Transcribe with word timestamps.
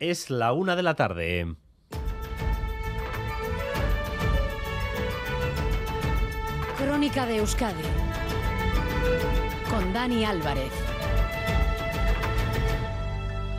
Es 0.00 0.30
la 0.30 0.54
una 0.54 0.76
de 0.76 0.82
la 0.82 0.94
tarde. 0.94 1.56
Crónica 6.78 7.26
de 7.26 7.36
Euskadi 7.36 7.82
con 9.68 9.92
Dani 9.92 10.24
Álvarez. 10.24 10.72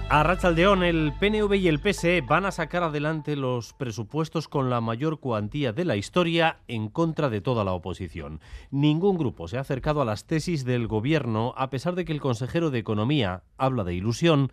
A 0.10 0.24
Rachaldeón, 0.24 0.82
el 0.82 1.14
PNV 1.20 1.54
y 1.54 1.68
el 1.68 1.80
PSE 1.80 2.22
van 2.22 2.48
a 2.48 2.52
sacar 2.52 2.82
adelante 2.82 3.36
los 3.36 3.74
presupuestos 3.74 4.48
con 4.48 4.72
la 4.72 4.82
mayor 4.82 5.20
cuantía 5.20 5.74
de 5.74 5.86
la 5.86 5.96
historia 5.96 6.58
en 6.68 6.90
contra 6.90 7.30
de 7.30 7.42
toda 7.42 7.64
la 7.64 7.74
oposición. 7.74 8.42
Ningún 8.72 9.20
grupo 9.20 9.48
se 9.48 9.58
ha 9.58 9.62
acercado 9.62 10.02
a 10.02 10.06
las 10.06 10.26
tesis 10.26 10.66
del 10.66 10.88
gobierno, 10.88 11.54
a 11.56 11.70
pesar 11.70 11.94
de 11.94 12.04
que 12.04 12.14
el 12.14 12.20
consejero 12.20 12.72
de 12.72 12.80
Economía 12.80 13.44
habla 13.58 13.84
de 13.84 13.94
ilusión 13.94 14.52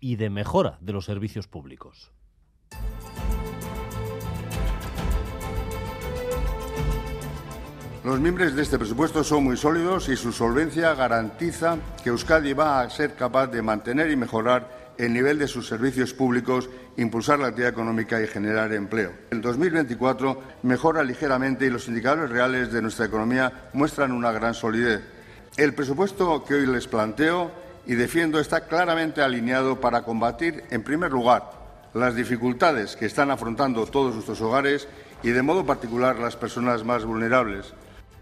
y 0.00 0.16
de 0.16 0.30
mejora 0.30 0.78
de 0.80 0.92
los 0.92 1.04
servicios 1.04 1.46
públicos. 1.46 2.12
Los 8.02 8.18
miembros 8.18 8.56
de 8.56 8.62
este 8.62 8.78
presupuesto 8.78 9.22
son 9.22 9.44
muy 9.44 9.58
sólidos 9.58 10.08
y 10.08 10.16
su 10.16 10.32
solvencia 10.32 10.94
garantiza 10.94 11.76
que 12.02 12.08
Euskadi 12.08 12.54
va 12.54 12.80
a 12.80 12.88
ser 12.88 13.14
capaz 13.14 13.48
de 13.48 13.60
mantener 13.60 14.10
y 14.10 14.16
mejorar 14.16 14.94
el 14.96 15.12
nivel 15.12 15.38
de 15.38 15.46
sus 15.46 15.68
servicios 15.68 16.14
públicos, 16.14 16.70
impulsar 16.96 17.38
la 17.38 17.48
actividad 17.48 17.72
económica 17.72 18.22
y 18.22 18.26
generar 18.26 18.72
empleo. 18.72 19.12
El 19.30 19.42
2024 19.42 20.42
mejora 20.62 21.04
ligeramente 21.04 21.66
y 21.66 21.70
los 21.70 21.88
indicadores 21.88 22.30
reales 22.30 22.72
de 22.72 22.80
nuestra 22.80 23.04
economía 23.04 23.68
muestran 23.74 24.12
una 24.12 24.32
gran 24.32 24.54
solidez. 24.54 25.02
El 25.58 25.74
presupuesto 25.74 26.42
que 26.44 26.54
hoy 26.54 26.66
les 26.66 26.86
planteo 26.88 27.50
y 27.86 27.94
defiendo 27.94 28.40
está 28.40 28.66
claramente 28.66 29.22
alineado 29.22 29.80
para 29.80 30.02
combatir, 30.02 30.64
en 30.70 30.82
primer 30.82 31.10
lugar, 31.10 31.50
las 31.94 32.14
dificultades 32.14 32.96
que 32.96 33.06
están 33.06 33.30
afrontando 33.30 33.86
todos 33.86 34.14
nuestros 34.14 34.40
hogares 34.40 34.88
y, 35.22 35.30
de 35.30 35.42
modo 35.42 35.66
particular, 35.66 36.18
las 36.18 36.36
personas 36.36 36.84
más 36.84 37.04
vulnerables. 37.04 37.74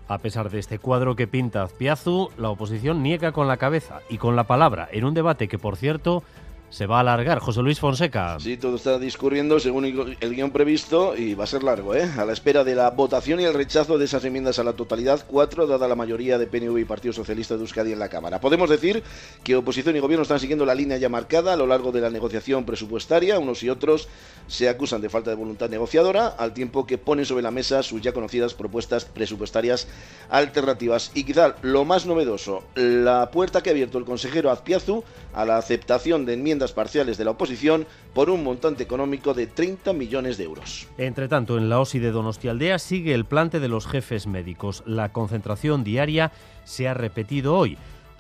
A 0.08 0.18
pesar 0.18 0.48
de 0.48 0.58
este 0.58 0.78
cuadro 0.78 1.16
que 1.16 1.26
pinta 1.26 1.62
Azpiazu, 1.62 2.30
la 2.38 2.48
oposición 2.48 3.02
niega 3.02 3.32
con 3.32 3.46
la 3.46 3.58
cabeza 3.58 4.00
y 4.08 4.16
con 4.16 4.36
la 4.36 4.44
palabra 4.44 4.88
en 4.90 5.04
un 5.04 5.12
debate 5.12 5.48
que, 5.48 5.58
por 5.58 5.76
cierto, 5.76 6.22
se 6.70 6.86
va 6.86 6.98
a 6.98 7.00
alargar. 7.00 7.38
José 7.38 7.62
Luis 7.62 7.80
Fonseca. 7.80 8.38
Sí, 8.40 8.56
todo 8.56 8.76
está 8.76 8.98
discurriendo 8.98 9.58
según 9.58 9.84
el 10.20 10.34
guion 10.34 10.50
previsto 10.50 11.16
y 11.16 11.34
va 11.34 11.44
a 11.44 11.46
ser 11.46 11.62
largo, 11.62 11.94
¿eh? 11.94 12.08
A 12.18 12.24
la 12.24 12.32
espera 12.32 12.64
de 12.64 12.74
la 12.74 12.90
votación 12.90 13.40
y 13.40 13.44
el 13.44 13.54
rechazo 13.54 13.98
de 13.98 14.04
esas 14.04 14.24
enmiendas 14.24 14.58
a 14.58 14.64
la 14.64 14.74
totalidad, 14.74 15.24
cuatro, 15.26 15.66
dada 15.66 15.88
la 15.88 15.94
mayoría 15.94 16.38
de 16.38 16.46
PNV 16.46 16.78
y 16.78 16.84
Partido 16.84 17.12
Socialista 17.12 17.54
de 17.54 17.62
Euskadi 17.62 17.92
en 17.92 17.98
la 17.98 18.08
Cámara. 18.08 18.40
Podemos 18.40 18.68
decir 18.68 19.02
que 19.42 19.56
oposición 19.56 19.96
y 19.96 20.00
gobierno 20.00 20.22
están 20.22 20.40
siguiendo 20.40 20.66
la 20.66 20.74
línea 20.74 20.98
ya 20.98 21.08
marcada 21.08 21.54
a 21.54 21.56
lo 21.56 21.66
largo 21.66 21.92
de 21.92 22.00
la 22.00 22.10
negociación 22.10 22.64
presupuestaria. 22.64 23.38
Unos 23.38 23.62
y 23.62 23.70
otros 23.70 24.08
se 24.46 24.68
acusan 24.68 25.00
de 25.00 25.08
falta 25.08 25.30
de 25.30 25.36
voluntad 25.36 25.70
negociadora, 25.70 26.28
al 26.28 26.52
tiempo 26.52 26.86
que 26.86 26.98
ponen 26.98 27.24
sobre 27.24 27.42
la 27.42 27.50
mesa 27.50 27.82
sus 27.82 28.02
ya 28.02 28.12
conocidas 28.12 28.54
propuestas 28.54 29.04
presupuestarias 29.04 29.88
alternativas. 30.28 31.12
Y 31.14 31.24
quizá 31.24 31.56
lo 31.62 31.84
más 31.84 32.06
novedoso, 32.06 32.64
la 32.74 33.30
puerta 33.30 33.62
que 33.62 33.70
ha 33.70 33.72
abierto 33.72 33.98
el 33.98 34.04
consejero 34.04 34.50
Azpiazu 34.50 35.04
a 35.34 35.44
la 35.44 35.56
aceptación 35.56 36.26
de 36.26 36.34
enmiendas 36.34 36.57
parciales 36.72 37.16
de 37.18 37.24
la 37.24 37.32
oposición 37.32 37.86
por 38.14 38.30
un 38.30 38.42
montante 38.42 38.82
económico 38.82 39.34
de 39.34 39.46
30 39.46 39.92
millones 39.92 40.36
de 40.38 40.44
euros. 40.44 40.88
Entre 40.98 41.28
tanto, 41.28 41.56
en 41.56 41.68
la 41.68 41.80
OSI 41.80 41.98
de 41.98 42.10
Donostialdea 42.10 42.78
sigue 42.78 43.14
el 43.14 43.24
plante 43.24 43.60
de 43.60 43.68
los 43.68 43.86
jefes 43.86 44.26
médicos. 44.26 44.82
La 44.86 45.12
concentración 45.12 45.84
diaria 45.84 46.32
se 46.64 46.88
ha 46.88 46.94
repetido 46.94 47.56
hoy. 47.56 47.78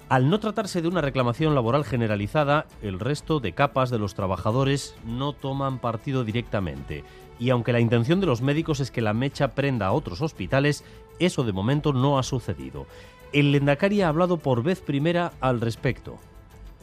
Al 0.08 0.30
no 0.30 0.40
tratarse 0.40 0.80
de 0.80 0.88
una 0.88 1.02
reclamación 1.02 1.54
laboral 1.54 1.84
generalizada, 1.84 2.66
el 2.80 2.98
resto 2.98 3.40
de 3.40 3.52
capas 3.52 3.90
de 3.90 3.98
los 3.98 4.14
trabajadores 4.14 4.94
no 5.04 5.34
toman 5.34 5.80
partido 5.80 6.24
directamente. 6.24 7.04
Y 7.38 7.50
aunque 7.50 7.72
la 7.72 7.80
intención 7.80 8.18
de 8.20 8.26
los 8.26 8.40
médicos 8.40 8.80
es 8.80 8.90
que 8.90 9.02
la 9.02 9.12
mecha 9.12 9.48
prenda 9.48 9.86
a 9.86 9.92
otros 9.92 10.22
hospitales, 10.22 10.82
eso 11.18 11.44
de 11.44 11.52
momento 11.52 11.92
no 11.92 12.18
ha 12.18 12.22
sucedido. 12.22 12.86
El 13.32 13.52
Lendakari 13.52 14.00
ha 14.00 14.08
hablado 14.08 14.38
por 14.38 14.62
vez 14.62 14.80
primera 14.80 15.32
al 15.40 15.60
respecto 15.60 16.18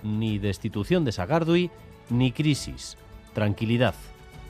ni 0.06 0.38
destitución 0.38 1.04
de 1.04 1.12
Sagardui, 1.12 1.72
ni 2.10 2.32
crisis. 2.32 2.98
Tranquilidad. 3.34 3.96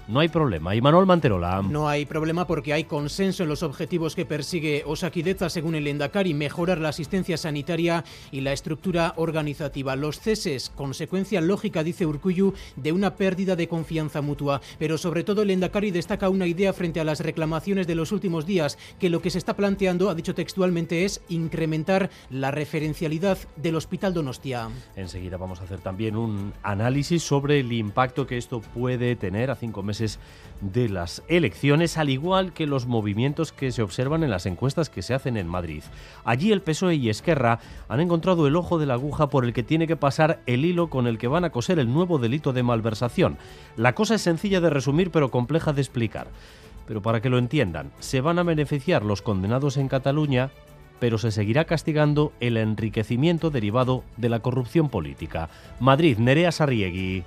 No 0.08 0.20
hay 0.20 0.30
problema. 0.30 0.76
Y 0.76 0.82
Manuel 0.82 1.08
Manterola. 1.08 1.64
No 1.64 1.90
hay 1.90 2.06
problema 2.06 2.46
porque 2.46 2.74
hay 2.74 2.84
consenso 2.84 3.42
en 3.42 3.50
los 3.50 3.64
objetivos 3.64 4.16
que 4.16 4.24
persigue 4.24 4.84
Osakideza, 4.86 5.50
según 5.50 5.74
el 5.74 5.88
Endacari, 5.88 6.36
mejorar 6.36 6.78
la 6.78 6.90
asistencia 6.90 7.38
sanitaria 7.38 8.04
y 8.32 8.42
la 8.42 8.54
estructura 8.54 9.16
organizativa. 9.18 9.96
Los 9.96 10.20
ceses, 10.20 10.72
consecuencia 10.76 11.42
lógica, 11.42 11.84
dice 11.84 12.06
Urcuyu, 12.06 12.54
de 12.76 12.92
una 12.92 13.16
pérdida 13.16 13.56
de 13.56 13.68
confianza 13.68 14.22
mutua. 14.22 14.62
Pero 14.78 15.00
sobre 15.00 15.24
todo 15.24 15.42
el 15.42 15.50
Endacari 15.50 15.90
destaca 15.90 16.30
una 16.30 16.46
idea 16.46 16.72
frente 16.72 17.00
a 17.00 17.04
las 17.04 17.22
reclamaciones 17.22 17.88
de 17.88 17.96
los 17.96 18.12
últimos 18.12 18.46
días, 18.46 18.78
que 19.00 19.10
lo 19.10 19.24
que 19.24 19.32
se 19.32 19.40
está 19.40 19.56
planteando, 19.56 20.12
ha 20.12 20.16
dicho 20.16 20.36
textualmente, 20.36 21.04
es 21.04 21.22
incrementar 21.30 22.12
la 22.30 22.52
referencialidad 22.52 23.40
del 23.56 23.76
Hospital 23.76 24.14
Donostia. 24.14 24.70
Enseguida 24.96 25.38
vamos 25.38 25.62
a 25.62 25.64
hacer 25.64 25.80
también 25.80 26.16
un 26.16 26.54
análisis 26.62 27.24
sobre 27.24 27.62
el 27.62 27.74
impacto 27.74 28.28
que 28.28 28.38
esto 28.38 28.62
puede 28.62 29.16
tener 29.16 29.50
a 29.50 29.56
cinco 29.56 29.82
meses 29.82 29.95
de 30.62 30.90
las 30.90 31.22
elecciones, 31.28 31.98
al 31.98 32.10
igual 32.10 32.54
que 32.54 32.66
los 32.66 32.86
movimientos 32.86 33.52
que 33.52 33.72
se 33.72 33.82
observan 33.82 34.24
en 34.24 34.30
las 34.30 34.46
encuestas 34.46 34.90
que 34.90 35.02
se 35.02 35.14
hacen 35.14 35.38
en 35.38 35.48
Madrid. 35.48 35.84
Allí 36.24 36.52
el 36.52 36.62
PSOE 36.62 36.96
y 36.96 37.10
Esquerra 37.10 37.60
han 37.90 38.00
encontrado 38.00 38.48
el 38.48 38.56
ojo 38.56 38.80
de 38.80 38.86
la 38.86 38.94
aguja 38.94 39.30
por 39.30 39.46
el 39.46 39.54
que 39.54 39.64
tiene 39.64 39.88
que 39.88 39.98
pasar 39.98 40.40
el 40.46 40.66
hilo 40.66 40.90
con 40.90 41.08
el 41.08 41.18
que 41.18 41.28
van 41.28 41.46
a 41.46 41.50
coser 41.50 41.80
el 41.80 41.94
nuevo 41.94 42.20
delito 42.20 42.54
de 42.54 42.64
malversación. 42.64 43.38
La 43.76 43.94
cosa 43.94 44.16
es 44.16 44.22
sencilla 44.22 44.62
de 44.62 44.70
resumir 44.70 45.12
pero 45.12 45.32
compleja 45.32 45.74
de 45.74 45.82
explicar. 45.82 46.28
Pero 46.88 47.02
para 47.02 47.22
que 47.22 47.30
lo 47.30 47.38
entiendan, 47.38 47.92
se 48.00 48.22
van 48.22 48.40
a 48.40 48.44
beneficiar 48.44 49.04
los 49.04 49.22
condenados 49.22 49.78
en 49.78 49.88
Cataluña 49.88 50.52
pero 51.00 51.18
se 51.18 51.32
seguirá 51.32 51.66
castigando 51.66 52.32
el 52.40 52.58
enriquecimiento 52.58 53.50
derivado 53.50 54.04
de 54.18 54.30
la 54.30 54.40
corrupción 54.40 54.90
política. 54.90 55.50
Madrid, 55.80 56.18
Nerea 56.18 56.52
Sarriegui. 56.52 57.24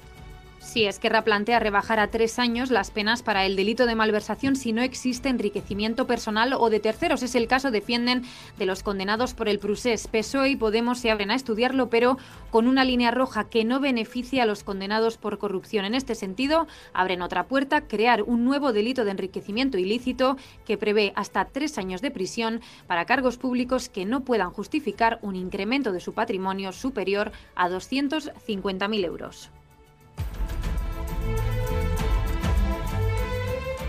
Sí, 0.61 0.85
Esquerra 0.85 1.23
plantea 1.23 1.61
rebajar 1.61 2.01
a 2.01 2.11
tres 2.11 2.39
años 2.39 2.71
las 2.71 2.91
penas 2.91 3.23
para 3.23 3.47
el 3.47 3.55
delito 3.55 3.87
de 3.87 3.95
malversación 3.95 4.57
si 4.57 4.73
no 4.73 4.83
existe 4.83 5.29
enriquecimiento 5.29 6.07
personal 6.07 6.53
o 6.53 6.69
de 6.69 6.81
terceros. 6.81 7.23
Es 7.23 7.37
el 7.37 7.47
caso, 7.47 7.71
defienden, 7.71 8.25
de 8.59 8.67
los 8.67 8.83
condenados 8.83 9.35
por 9.35 9.49
el 9.49 9.61
Prusés. 9.61 10.09
PSOE 10.09 10.51
y 10.51 10.57
Podemos 10.57 10.99
se 10.99 11.11
abren 11.11 11.31
a 11.31 11.37
estudiarlo, 11.37 11.89
pero 11.91 12.19
con 12.51 12.67
una 12.67 12.85
línea 12.85 13.13
roja 13.13 13.49
que 13.49 13.65
no 13.65 13.79
beneficia 13.79 14.43
a 14.43 14.47
los 14.47 14.65
condenados 14.65 15.17
por 15.17 15.39
corrupción. 15.39 15.85
En 15.85 15.95
este 15.95 16.17
sentido, 16.17 16.67
abren 16.93 17.23
otra 17.23 17.47
puerta, 17.47 17.83
crear 17.87 18.23
un 18.23 18.45
nuevo 18.45 18.73
delito 18.73 19.05
de 19.05 19.13
enriquecimiento 19.13 19.79
ilícito 19.79 20.37
que 20.67 20.77
prevé 20.77 21.13
hasta 21.15 21.45
tres 21.47 21.79
años 21.79 22.03
de 22.03 22.11
prisión 22.11 22.61
para 22.89 23.07
cargos 23.07 23.39
públicos 23.39 23.89
que 23.89 24.05
no 24.05 24.25
puedan 24.25 24.51
justificar 24.51 25.21
un 25.23 25.37
incremento 25.37 25.93
de 25.93 26.01
su 26.01 26.15
patrimonio 26.15 26.73
superior 26.73 27.31
a 27.55 27.69
250.000 27.69 29.05
euros. 29.05 29.51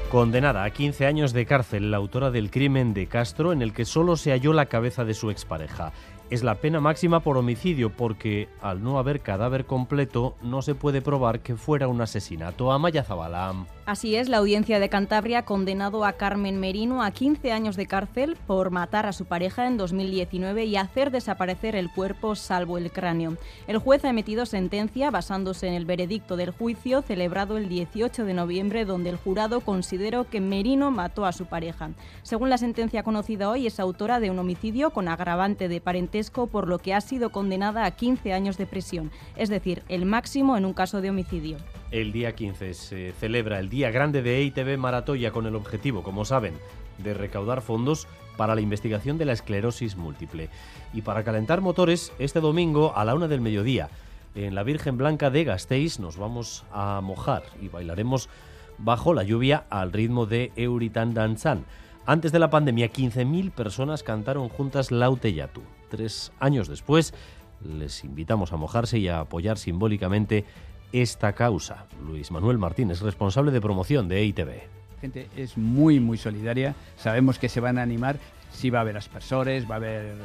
Condenada 0.10 0.64
a 0.64 0.72
15 0.72 1.06
años 1.06 1.34
de 1.34 1.46
cárcel 1.46 1.92
la 1.92 1.98
autora 1.98 2.32
del 2.32 2.50
crimen 2.50 2.96
de 2.96 3.06
Castro 3.06 3.54
en 3.54 3.62
el 3.62 3.74
que 3.74 3.86
solo 3.86 4.16
se 4.16 4.32
halló 4.32 4.54
la 4.54 4.66
cabeza 4.66 5.06
de 5.06 5.14
su 5.14 5.30
expareja. 5.30 5.94
Es 6.32 6.42
la 6.42 6.56
pena 6.56 6.80
máxima 6.80 7.20
por 7.20 7.38
homicidio 7.38 7.92
porque 7.96 8.50
al 8.60 8.82
no 8.82 8.98
haber 8.98 9.22
cadáver 9.22 9.66
completo 9.66 10.36
no 10.42 10.64
se 10.64 10.74
puede 10.74 11.04
probar 11.04 11.42
que 11.42 11.56
fuera 11.56 11.88
un 11.88 12.02
asesinato. 12.02 12.72
Amaya 12.72 13.04
Zabalam. 13.04 13.68
Así 13.90 14.16
es, 14.16 14.30
la 14.30 14.38
audiencia 14.38 14.80
de 14.80 14.88
Cantabria 14.88 15.40
ha 15.40 15.46
condenado 15.46 16.06
a 16.06 16.14
Carmen 16.14 16.60
Merino 16.60 17.02
a 17.02 17.10
15 17.10 17.52
años 17.52 17.76
de 17.76 17.88
cárcel 17.88 18.38
por 18.46 18.70
matar 18.70 19.08
a 19.08 19.14
su 19.14 19.26
pareja 19.26 19.66
en 19.66 19.78
2019 19.78 20.66
y 20.66 20.76
hacer 20.76 21.10
desaparecer 21.10 21.76
el 21.76 21.92
cuerpo 21.92 22.36
salvo 22.36 22.78
el 22.78 22.92
cráneo. 22.92 23.36
El 23.66 23.80
juez 23.80 24.06
ha 24.06 24.12
emitido 24.12 24.46
sentencia 24.46 25.10
basándose 25.10 25.68
en 25.68 25.74
el 25.74 25.86
veredicto 25.86 26.38
del 26.38 26.52
juicio 26.52 27.02
celebrado 27.02 27.58
el 27.58 27.68
18 27.68 28.26
de 28.26 28.34
noviembre 28.36 28.86
donde 28.86 29.10
el 29.10 29.18
jurado 29.18 29.62
consideró 29.62 30.30
que 30.30 30.40
Merino 30.40 30.92
mató 30.92 31.26
a 31.26 31.32
su 31.32 31.48
pareja. 31.48 31.90
Según 32.22 32.52
la 32.52 32.60
sentencia 32.60 33.02
conocida 33.02 33.50
hoy, 33.50 33.66
es 33.66 33.80
autora 33.80 34.20
de 34.20 34.30
un 34.30 34.38
homicidio 34.38 34.92
con 34.92 35.08
agravante 35.08 35.68
de 35.68 35.82
parentesco 35.82 36.46
por 36.46 36.68
lo 36.68 36.78
que 36.78 36.94
ha 36.94 37.02
sido 37.02 37.32
condenada 37.32 37.86
a 37.86 37.90
15 37.96 38.34
años 38.34 38.56
de 38.60 38.68
prisión, 38.68 39.10
es 39.36 39.50
decir, 39.50 39.82
el 39.90 40.06
máximo 40.06 40.58
en 40.58 40.66
un 40.66 40.74
caso 40.74 41.02
de 41.02 41.10
homicidio. 41.10 41.58
El 41.92 42.12
día 42.12 42.36
15 42.36 42.76
se 42.76 43.14
celebra 43.14 43.58
el 43.58 43.70
Día 43.70 43.90
Grande 43.90 44.22
de 44.22 44.38
EITB 44.38 44.78
Maratoya 44.78 45.32
con 45.32 45.48
el 45.48 45.56
objetivo, 45.56 46.04
como 46.04 46.24
saben, 46.24 46.54
de 47.00 47.16
recaudar 47.16 47.62
fondos 47.62 48.08
para 48.38 48.54
la 48.54 48.62
investigación 48.62 49.18
de 49.18 49.26
la 49.26 49.34
esclerosis 49.34 49.96
múltiple. 49.96 50.50
Y 50.94 51.02
para 51.02 51.24
calentar 51.24 51.62
motores, 51.62 52.14
este 52.20 52.42
domingo 52.42 52.94
a 52.96 53.06
la 53.06 53.16
una 53.16 53.28
del 53.28 53.42
mediodía, 53.42 53.90
en 54.36 54.54
la 54.54 54.62
Virgen 54.62 54.98
Blanca 54.98 55.32
de 55.32 55.44
Gasteiz 55.46 56.00
nos 56.00 56.18
vamos 56.18 56.64
a 56.72 57.02
mojar 57.02 57.42
y 57.60 57.70
bailaremos 57.70 58.30
bajo 58.78 59.16
la 59.16 59.24
lluvia 59.24 59.66
al 59.72 59.92
ritmo 59.92 60.28
de 60.28 60.52
Euritan 60.56 61.16
Danzan. 61.16 61.66
Antes 62.06 62.32
de 62.32 62.38
la 62.38 62.52
pandemia, 62.52 62.92
15.000 62.92 63.52
personas 63.52 64.04
cantaron 64.04 64.48
juntas 64.50 64.92
Lauteyatu. 64.92 65.64
Tres 65.90 66.32
años 66.40 66.68
después, 66.68 67.16
les 67.64 68.04
invitamos 68.04 68.54
a 68.54 68.58
mojarse 68.58 69.00
y 69.00 69.08
a 69.08 69.22
apoyar 69.22 69.58
simbólicamente 69.58 70.46
esta 70.92 71.34
causa. 71.34 71.86
Luis 72.06 72.32
Manuel 72.32 72.58
Martínez, 72.58 73.02
responsable 73.02 73.52
de 73.52 73.62
promoción 73.62 74.08
de 74.08 74.20
EITB. 74.20 74.48
La 74.48 75.02
gente 75.02 75.28
es 75.36 75.58
muy, 75.58 76.00
muy 76.00 76.18
solidaria. 76.18 76.76
Sabemos 76.98 77.40
que 77.40 77.50
se 77.50 77.60
van 77.60 77.78
a 77.78 77.82
animar. 77.82 78.18
Sí 78.52 78.70
va 78.70 78.80
a 78.80 78.82
haber 78.82 78.98
aspersores, 78.98 79.70
va 79.70 79.76
a 79.76 79.78
haber 79.78 80.16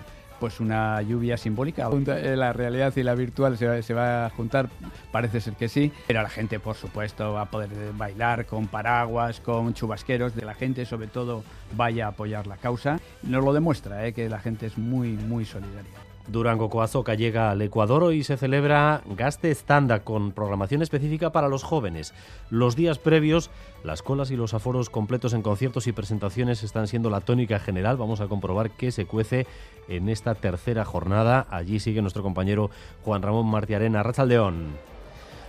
pues 0.41 0.61
una 0.61 1.01
lluvia 1.03 1.37
simbólica. 1.37 1.89
Eh, 1.93 2.37
la 2.37 2.53
realidad 2.53 2.93
y 2.97 3.03
la 3.03 3.15
virtual 3.15 3.57
se 3.57 3.67
va, 3.67 3.83
se 3.83 3.95
va, 3.95 4.27
a 4.27 4.31
juntar, 4.31 4.69
parece 5.13 5.41
ser 5.41 5.55
que 5.55 5.69
sí, 5.69 5.93
pero 6.07 6.23
la 6.23 6.29
gente 6.29 6.59
por 6.61 6.77
supuesto 6.77 7.33
va 7.33 7.43
a 7.43 7.51
poder 7.51 7.71
bailar 7.97 8.47
con 8.47 8.67
paraguas, 8.67 9.41
con 9.41 9.75
chubasqueros, 9.75 10.35
de 10.35 10.45
la 10.45 10.55
gente 10.55 10.87
sobre 10.87 11.07
todo 11.07 11.45
vaya 11.77 12.07
a 12.07 12.09
apoyar 12.09 12.47
la 12.47 12.57
causa. 12.57 13.01
Nos 13.23 13.45
lo 13.45 13.53
demuestra, 13.53 14.07
eh, 14.07 14.13
que 14.13 14.29
la 14.29 14.41
gente 14.41 14.67
es 14.67 14.77
muy, 14.77 15.11
muy 15.11 15.45
solidaria. 15.45 16.14
Durango 16.27 16.71
Coazoca 16.71 17.15
llega 17.15 17.51
al 17.51 17.61
Ecuador 17.63 18.13
y 18.15 18.25
se 18.25 18.37
celebra 18.37 19.03
Gaste 19.07 19.51
Estanda 19.51 20.01
con 20.01 20.33
programación 20.33 20.83
específica 20.83 21.33
para 21.33 21.49
los 21.49 21.63
jóvenes. 21.63 22.15
Los 22.51 22.77
días 22.77 22.99
previos, 22.99 23.51
las 23.83 24.03
colas 24.03 24.31
y 24.31 24.37
los 24.37 24.55
aforos 24.55 24.89
completos 24.89 25.35
en 25.35 25.43
conciertos 25.43 25.87
y 25.87 25.93
presentaciones 25.93 26.63
están 26.63 26.89
siendo 26.89 27.11
la 27.11 27.21
tónica 27.21 27.59
general. 27.59 27.97
Vamos 27.97 28.21
a 28.21 28.29
comprobar 28.29 28.71
qué 28.71 28.91
se 28.91 29.07
cuece 29.07 29.47
en 29.89 30.09
esta 30.09 30.35
tercera 30.35 30.85
jornada. 30.85 31.47
Allí 31.51 31.79
sigue 31.79 32.01
nuestro 32.01 32.23
compañero 32.23 32.71
Juan 33.05 33.23
Ramón 33.23 33.47
Martiarena. 33.47 34.03
Rachaldeón. 34.03 34.94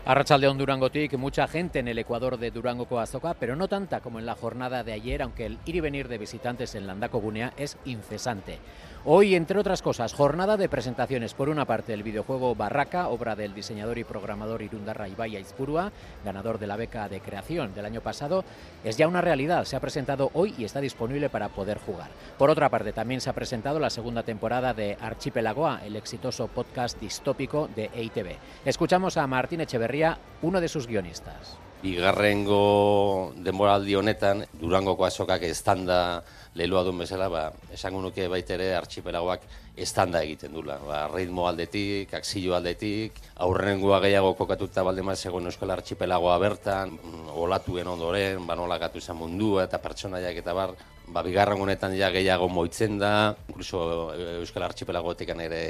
Arrachaldeón 0.08 0.60
Durangotic, 0.60 1.18
mucha 1.18 1.48
gente 1.48 1.80
en 1.80 1.88
el 1.88 1.98
Ecuador 1.98 2.38
de 2.38 2.52
Durango 2.52 2.86
Coazoca, 2.86 3.34
pero 3.34 3.56
no 3.56 3.68
tanta 3.68 4.02
como 4.02 4.20
en 4.20 4.28
la 4.28 4.36
jornada 4.36 4.84
de 4.84 4.94
ayer, 4.94 5.24
aunque 5.24 5.48
el 5.48 5.58
ir 5.66 5.78
y 5.78 5.80
venir 5.80 6.08
de 6.08 6.20
visitantes 6.20 6.76
en 6.76 6.86
Landaco 6.86 7.20
Gunea 7.20 7.54
es 7.58 7.76
incesante. 7.86 8.60
Hoy, 9.08 9.36
entre 9.36 9.60
otras 9.60 9.84
cosas, 9.84 10.16
jornada 10.16 10.58
de 10.58 10.68
presentaciones. 10.68 11.36
Por 11.36 11.50
una 11.50 11.66
parte, 11.66 11.94
el 11.94 12.02
videojuego 12.02 12.56
Barraca, 12.56 13.10
obra 13.10 13.36
del 13.36 13.54
diseñador 13.54 14.00
y 14.00 14.04
programador 14.04 14.64
Irundarra 14.64 15.08
Ibaya 15.08 15.40
Izpurua, 15.40 15.92
ganador 16.24 16.58
de 16.58 16.66
la 16.66 16.76
beca 16.76 17.08
de 17.08 17.20
creación 17.20 17.76
del 17.76 17.86
año 17.86 18.02
pasado, 18.02 18.44
es 18.84 18.98
ya 18.98 19.08
una 19.08 19.22
realidad. 19.22 19.66
Se 19.66 19.76
ha 19.76 19.80
presentado 19.80 20.32
hoy 20.34 20.56
y 20.58 20.66
está 20.66 20.82
disponible 20.82 21.30
para 21.30 21.50
poder 21.50 21.78
jugar. 21.78 22.10
Por 22.40 22.50
otra 22.50 22.70
parte, 22.70 22.94
también 22.94 23.22
se 23.22 23.30
ha 23.30 23.34
presentado 23.34 23.80
la 23.80 23.92
segunda 23.92 24.24
temporada 24.24 24.74
de 24.74 24.98
Archipelagoa, 25.00 25.82
el 25.86 25.96
exitoso 25.98 26.48
podcast 26.48 27.00
distópico 27.00 27.70
de 27.76 27.92
EITB. 27.94 28.38
Escuchamos 28.66 29.18
a 29.18 29.28
Martín 29.28 29.62
Echeverría, 29.62 29.95
uno 30.42 30.62
de 30.62 30.68
sus 30.68 30.88
guionistas. 30.88 31.58
Bigarrengo 31.86 33.34
denboraldi 33.46 33.94
honetan, 33.96 34.46
Durangoko 34.58 35.06
azokak 35.06 35.44
estanda 35.46 36.24
leloa 36.56 36.82
duen 36.88 37.04
bezala, 37.04 37.28
ba, 37.30 37.44
esango 37.76 38.00
nuke 38.02 38.26
baitere 38.32 38.72
archipelagoak 38.74 39.44
estanda 39.86 40.22
egiten 40.24 40.56
dula. 40.56 40.80
Ba, 40.82 41.04
ritmo 41.12 41.46
aldetik, 41.50 42.14
aksillo 42.16 42.56
aldetik, 42.56 43.20
aurrengoa 43.46 44.00
gehiago 44.08 44.34
kokatuta 44.40 44.86
baldemaz 44.88 45.20
egon 45.28 45.52
euskal 45.52 45.76
archipelagoa 45.76 46.38
bertan, 46.42 46.96
mm, 46.96 47.36
olatuen 47.44 47.92
ondoren, 47.92 48.48
ba, 48.48 48.56
nola 48.56 48.80
gatu 48.82 49.04
izan 49.04 49.20
mundua 49.20 49.68
eta 49.68 49.82
pertsonaiak 49.84 50.40
eta 50.42 50.56
bar, 50.58 50.74
ba, 51.08 51.22
bigarren 51.28 51.62
honetan 51.62 51.94
ja 52.00 52.10
gehiago 52.10 52.48
moitzen 52.50 52.98
da, 52.98 53.36
inkluso 53.50 54.14
eh, 54.16 54.40
euskal 54.40 54.64
archipelagoetik 54.64 55.36
ere 55.36 55.62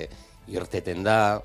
irteten 0.48 1.04
da, 1.04 1.42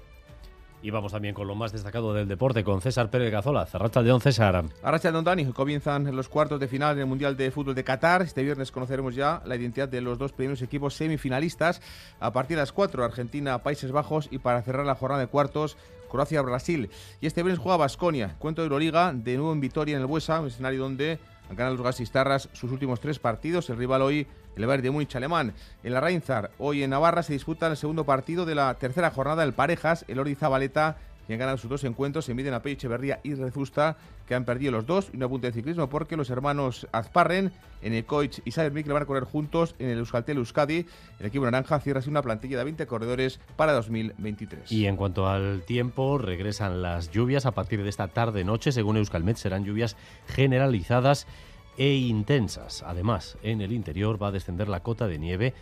Y 0.83 0.91
vamos 0.91 1.13
también 1.13 1.35
con 1.35 1.47
lo 1.47 1.55
más 1.55 1.73
destacado 1.73 2.15
del 2.15 2.27
deporte, 2.27 2.65
con 2.65 2.81
César 2.81 3.11
Pérez 3.11 3.31
Gazola. 3.31 3.67
Zarracha 3.67 4.01
León, 4.01 4.21
César. 4.21 4.65
Arracha 4.83 5.13
Don 5.13 5.25
Dani, 5.25 5.45
comienzan 5.53 6.17
los 6.17 6.29
cuartos 6.29 6.59
de 6.59 6.69
final 6.69 6.95
en 6.95 7.01
el 7.01 7.07
Mundial 7.07 7.37
de 7.37 7.51
Fútbol 7.51 7.75
de 7.75 7.85
Qatar. 7.85 8.23
Este 8.23 8.43
viernes 8.43 8.73
conoceremos 8.73 9.15
ya 9.15 9.43
la 9.45 9.57
identidad 9.57 9.89
de 9.89 10.01
los 10.01 10.17
dos 10.17 10.33
primeros 10.33 10.63
equipos 10.63 10.95
semifinalistas. 10.95 11.83
A 12.19 12.33
partir 12.33 12.57
de 12.57 12.63
las 12.63 12.73
4, 12.73 13.05
Argentina, 13.05 13.63
Países 13.63 13.93
Bajos 13.93 14.29
y 14.31 14.39
para 14.39 14.63
cerrar 14.63 14.87
la 14.87 14.95
jornada 14.95 15.21
de 15.21 15.27
cuartos, 15.27 15.77
Croacia-Brasil. 16.11 16.91
Y 17.21 17.27
este 17.27 17.43
viernes 17.43 17.63
juega 17.63 17.77
Basconia, 17.77 18.37
cuento 18.39 18.63
de 18.63 18.67
Euroliga, 18.67 19.13
de 19.13 19.37
nuevo 19.37 19.53
en 19.53 19.61
Vitoria 19.61 19.97
en 19.97 20.01
el 20.01 20.07
Buesa, 20.07 20.41
un 20.41 20.49
escenario 20.49 20.83
donde 20.83 21.19
han 21.51 21.57
ganado 21.57 21.77
los 21.77 21.85
gasistarras 21.85 22.49
sus 22.53 22.71
últimos 22.73 23.01
tres 23.01 23.19
partidos. 23.19 23.69
El 23.69 23.77
rival 23.77 24.03
hoy, 24.03 24.27
el 24.61 24.67
Bayern 24.67 24.83
de 24.83 24.91
Múnich 24.91 25.17
alemán. 25.17 25.55
En 25.83 25.95
la 25.95 26.01
Reinzar, 26.01 26.51
hoy 26.59 26.83
en 26.83 26.91
Navarra, 26.91 27.23
se 27.23 27.33
disputa 27.33 27.67
el 27.67 27.77
segundo 27.77 28.05
partido 28.05 28.45
de 28.45 28.55
la 28.55 28.75
tercera 28.75 29.11
jornada 29.11 29.43
del 29.43 29.55
Parejas. 29.55 30.05
El 30.09 30.19
Ordi 30.19 30.35
Zabaleta, 30.35 30.97
que 31.27 31.35
han 31.35 31.39
ganado 31.39 31.59
sus 31.59 31.71
dos 31.71 31.85
encuentros, 31.85 32.25
se 32.25 32.35
miden 32.35 32.55
a 32.55 32.63
Pei 32.63 32.75
Echeverría 32.75 33.21
y 33.23 33.35
Rezusta, 33.35 33.97
que 34.27 34.35
han 34.35 34.45
perdido 34.45 34.73
los 34.73 34.87
dos. 34.87 35.11
Y 35.13 35.17
una 35.17 35.29
punta 35.29 35.47
de 35.47 35.53
ciclismo 35.53 35.89
porque 35.89 36.17
los 36.17 36.31
hermanos 36.31 36.87
Azparren, 36.93 37.53
en 37.83 37.95
el 37.95 38.05
Coich 38.05 38.43
y 38.45 38.51
Sayer 38.51 38.73
van 38.73 39.03
a 39.03 39.07
correr 39.07 39.25
juntos 39.25 39.75
en 39.79 39.89
el 39.89 39.99
Euskaltel 39.99 40.37
Euskadi. 40.37 40.87
El 41.19 41.27
equipo 41.27 41.45
naranja 41.45 41.81
cierra 41.81 42.01
así 42.01 42.11
una 42.11 42.23
plantilla 42.23 42.59
de 42.59 42.65
20 42.65 42.87
corredores 42.87 43.41
para 43.57 43.73
2023. 43.73 44.71
Y 44.71 44.87
en 44.87 44.97
cuanto 44.97 45.29
al 45.29 45.63
tiempo, 45.63 46.19
regresan 46.19 46.83
las 46.83 47.11
lluvias 47.11 47.47
a 47.47 47.53
partir 47.53 47.83
de 47.83 47.89
esta 47.89 48.09
tarde-noche. 48.09 48.73
Según 48.73 48.99
Euskalmet, 48.99 49.37
serán 49.37 49.65
lluvias 49.65 49.97
generalizadas 50.27 51.27
e 51.81 51.95
intensas. 51.95 52.83
Además, 52.83 53.39
en 53.43 53.63
el 53.63 53.73
interior 53.73 54.23
va 54.23 54.29
a 54.29 54.33
descender 54.33 54.69
la 54.69 54.83
cota 54.83 55.07
de 55.07 55.19
nieve 55.19 55.55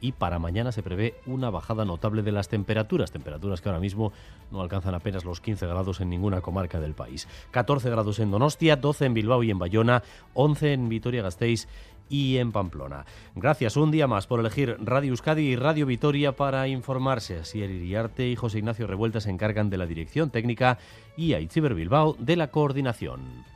y 0.00 0.12
para 0.12 0.38
mañana 0.38 0.72
se 0.72 0.82
prevé 0.82 1.16
una 1.26 1.50
bajada 1.50 1.84
notable 1.84 2.22
de 2.22 2.32
las 2.32 2.48
temperaturas, 2.48 3.12
temperaturas 3.12 3.60
que 3.60 3.68
ahora 3.68 3.80
mismo 3.80 4.10
no 4.50 4.62
alcanzan 4.62 4.94
apenas 4.94 5.26
los 5.26 5.42
15 5.42 5.66
grados 5.66 6.00
en 6.00 6.08
ninguna 6.08 6.40
comarca 6.40 6.80
del 6.80 6.94
país. 6.94 7.28
14 7.50 7.90
grados 7.90 8.18
en 8.20 8.30
Donostia, 8.30 8.76
12 8.76 9.04
en 9.04 9.12
Bilbao 9.12 9.42
y 9.42 9.50
en 9.50 9.58
Bayona, 9.58 10.02
11 10.32 10.72
en 10.72 10.88
Vitoria-Gasteiz 10.88 11.68
y 12.08 12.38
en 12.38 12.52
Pamplona. 12.52 13.04
Gracias 13.34 13.76
un 13.76 13.90
día 13.90 14.06
más 14.06 14.26
por 14.26 14.40
elegir 14.40 14.78
Radio 14.80 15.10
Euskadi 15.10 15.42
y 15.42 15.56
Radio 15.56 15.84
Vitoria 15.84 16.32
para 16.32 16.68
informarse. 16.68 17.40
Así 17.40 17.62
el 17.62 17.72
Iriarte 17.72 18.26
y 18.26 18.36
José 18.36 18.60
Ignacio 18.60 18.86
Revuelta 18.86 19.20
se 19.20 19.28
encargan 19.28 19.68
de 19.68 19.76
la 19.76 19.84
dirección 19.84 20.30
técnica 20.30 20.78
y 21.18 21.34
Aitziber 21.34 21.74
Bilbao 21.74 22.16
de 22.18 22.36
la 22.36 22.50
coordinación. 22.50 23.55